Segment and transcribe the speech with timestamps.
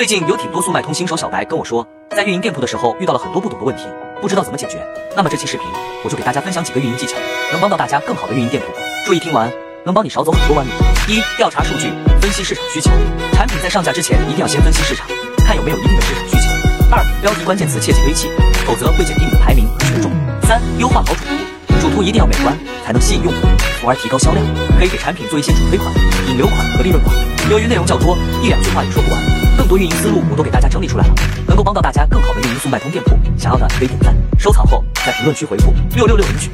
[0.00, 3.84] 最近有挺多速卖通新手小白跟我说，在运营店铺的时候遇到了很多不懂的问题，
[4.22, 4.82] 不知道怎么解决。
[5.14, 5.66] 那么这期视频
[6.02, 7.18] 我就给大家分享几个运营技巧，
[7.52, 8.72] 能帮到大家更好的运营店铺。
[9.04, 9.52] 注意听完，
[9.84, 10.72] 能帮你少走很多弯路。
[11.06, 12.90] 一、调查数据，分析市场需求。
[13.34, 15.06] 产品在上架之前一定要先分析市场，
[15.44, 16.48] 看有没有一定的市场需求。
[16.90, 18.30] 二、标题关键词切忌堆砌，
[18.64, 20.10] 否则会减低你的排名和权重。
[20.48, 22.56] 三、优化好主图，主图一定要美观，
[22.86, 23.46] 才能吸引用户，
[23.78, 24.42] 从而提高销量。
[24.78, 25.92] 可以给产品做一些主推款、
[26.26, 27.14] 引流款和利润款。
[27.50, 29.20] 由于内容较多，一两句话也说不完，
[29.70, 31.14] 多运营思路我都给大家整理出来了，
[31.46, 33.16] 能够帮到大家更好的运营速卖通店铺。
[33.38, 36.50] 想要的可以点赞、收藏后，在评论区回复六六六领取。